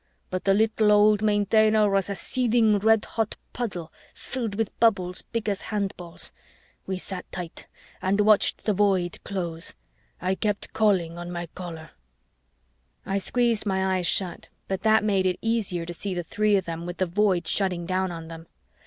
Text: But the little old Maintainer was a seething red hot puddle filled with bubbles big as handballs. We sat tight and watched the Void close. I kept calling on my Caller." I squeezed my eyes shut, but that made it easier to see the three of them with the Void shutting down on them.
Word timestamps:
But 0.31 0.45
the 0.45 0.55
little 0.55 0.91
old 0.91 1.21
Maintainer 1.21 1.87
was 1.87 2.09
a 2.09 2.15
seething 2.15 2.79
red 2.79 3.05
hot 3.05 3.35
puddle 3.53 3.93
filled 4.15 4.55
with 4.55 4.75
bubbles 4.79 5.21
big 5.21 5.47
as 5.47 5.61
handballs. 5.69 6.31
We 6.87 6.97
sat 6.97 7.31
tight 7.31 7.67
and 8.01 8.21
watched 8.21 8.63
the 8.65 8.73
Void 8.73 9.19
close. 9.23 9.75
I 10.19 10.33
kept 10.33 10.73
calling 10.73 11.19
on 11.19 11.31
my 11.31 11.45
Caller." 11.53 11.91
I 13.05 13.19
squeezed 13.19 13.67
my 13.67 13.97
eyes 13.97 14.07
shut, 14.07 14.47
but 14.67 14.81
that 14.81 15.03
made 15.03 15.27
it 15.27 15.37
easier 15.39 15.85
to 15.85 15.93
see 15.93 16.15
the 16.15 16.23
three 16.23 16.55
of 16.57 16.65
them 16.65 16.87
with 16.87 16.97
the 16.97 17.05
Void 17.05 17.47
shutting 17.47 17.85
down 17.85 18.11
on 18.11 18.27
them. 18.27 18.47